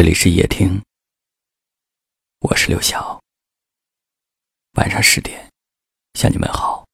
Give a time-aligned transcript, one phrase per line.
[0.00, 0.82] 这里是夜听，
[2.38, 3.22] 我是刘晓。
[4.78, 5.46] 晚上十点，
[6.14, 6.86] 向你们好。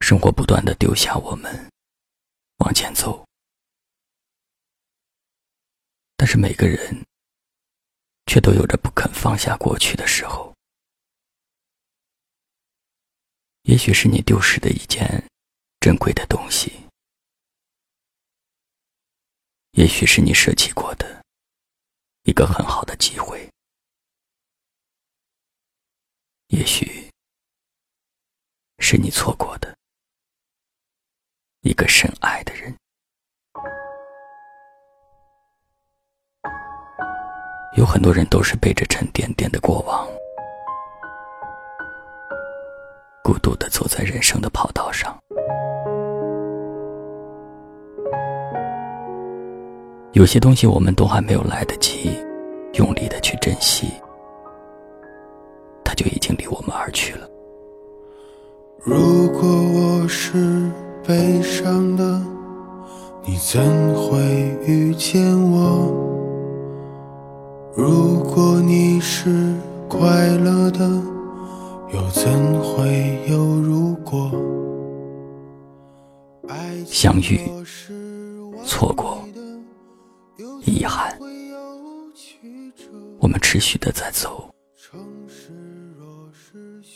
[0.00, 1.70] 生活不断的丢下我们，
[2.60, 3.22] 往前走，
[6.16, 7.04] 但是每个人
[8.24, 10.54] 却都有着不肯放下过去的时候。
[13.64, 15.22] 也许是你丢失的一件
[15.80, 16.83] 珍贵的东西。
[19.74, 21.24] 也许是你舍弃过的
[22.22, 23.50] 一个很好的机会，
[26.46, 27.10] 也许
[28.78, 29.76] 是你错过的
[31.62, 32.72] 一个深爱的人。
[37.76, 40.08] 有很多人都是背着沉甸甸的过往，
[43.24, 45.23] 孤独的走在人生的跑道上。
[50.14, 52.08] 有些东西我们都还没有来得及
[52.74, 53.88] 用力的去珍惜，
[55.82, 57.28] 它就已经离我们而去了。
[58.84, 60.70] 如果我是
[61.04, 62.22] 悲伤的，
[63.24, 63.60] 你怎
[63.96, 64.20] 会
[64.64, 65.92] 遇见我？
[67.74, 69.52] 如果你是
[69.88, 70.88] 快乐的，
[71.92, 72.30] 又怎
[72.62, 74.30] 会有如果？
[76.86, 77.40] 相遇，
[78.64, 79.18] 错过。
[80.66, 81.16] 遗憾，
[83.20, 84.52] 我们持续的在走，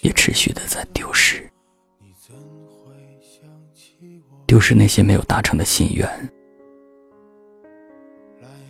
[0.02, 1.50] 也持续的在丢失，
[4.47, 6.08] 丢失那些没有达成的心愿，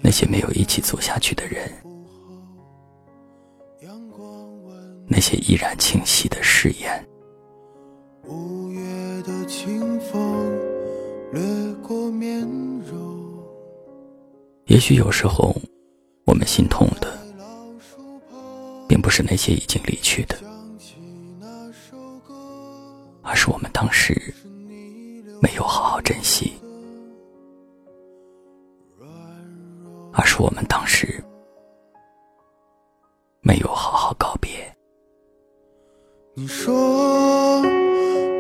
[0.00, 1.70] 那些没有一起走下去的人，
[5.06, 7.04] 那些依然清晰的誓言。
[14.78, 15.52] 也许有时候，
[16.24, 17.12] 我们心痛的，
[18.86, 20.38] 并不是那些已经离去的，
[23.22, 24.32] 而是我们当时
[25.42, 26.52] 没有好好珍惜，
[30.12, 31.20] 而是我们当时
[33.40, 34.48] 没有好好告别。
[36.34, 37.60] 你说，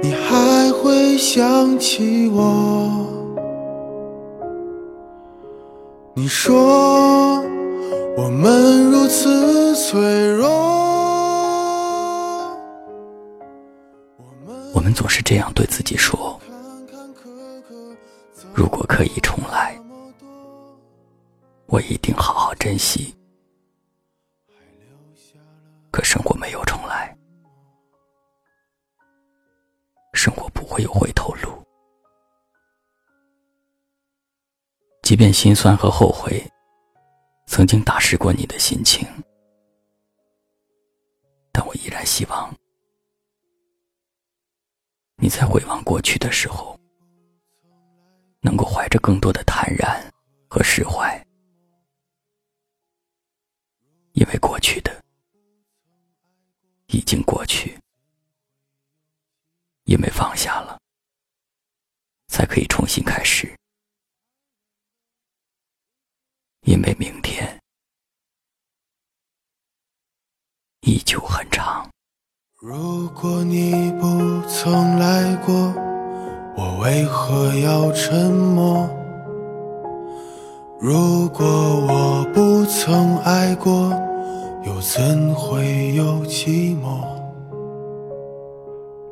[0.00, 3.27] 你还会想起我？
[6.18, 7.40] 你说
[8.16, 10.00] 我们如此脆
[10.32, 10.48] 弱，
[14.74, 16.36] 我们总是这样对自己说：
[18.52, 19.80] 如果可以重来，
[21.66, 23.14] 我一定好好珍惜。
[25.92, 27.16] 可生活没有重来，
[30.14, 31.57] 生活不会有回头路。
[35.08, 36.38] 即便心酸和后悔
[37.46, 39.08] 曾经打湿过你的心情，
[41.50, 42.54] 但我依然希望
[45.16, 46.78] 你在回望过去的时候，
[48.42, 49.98] 能够怀着更多的坦然
[50.46, 51.18] 和释怀，
[54.12, 54.92] 因为过去的
[56.88, 57.80] 已经过去，
[59.84, 60.78] 因为放下了，
[62.26, 63.57] 才可以重新开始。
[66.68, 67.58] 因为明天
[70.82, 71.88] 依旧很长。
[72.60, 75.54] 如果你不曾来过，
[76.58, 78.86] 我为何要沉默？
[80.78, 83.90] 如果我不曾爱过，
[84.66, 87.02] 又怎会有寂寞？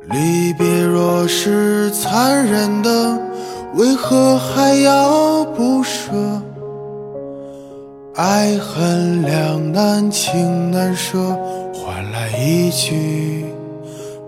[0.03, 3.19] 离别若是残忍的，
[3.73, 6.13] 为何还要不舍？
[8.17, 11.19] 爱恨两难，情难舍，
[11.71, 13.45] 换来一句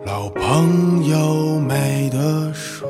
[0.05, 2.87] 老朋友没得说。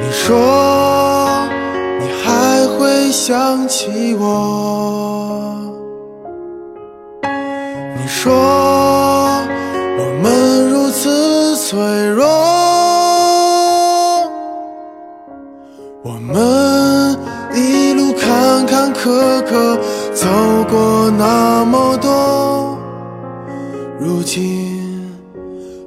[0.00, 1.46] 你说
[2.00, 5.60] 你还会想起我？
[7.22, 8.32] 你说
[9.98, 11.76] 我们如此脆
[12.06, 12.24] 弱，
[23.98, 25.10] 如今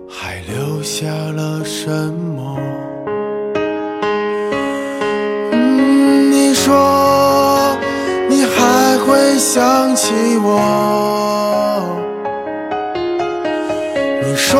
[0.10, 2.58] 还留下了什么？
[6.32, 7.78] 你说
[8.28, 10.14] 你还会想起
[10.44, 10.50] 我？
[14.24, 14.60] 你说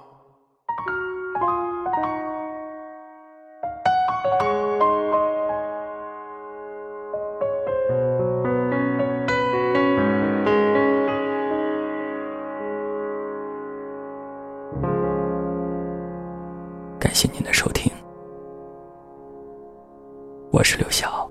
[17.31, 17.89] 您的收听，
[20.51, 21.30] 我是刘晓。